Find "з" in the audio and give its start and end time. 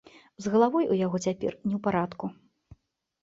0.43-0.51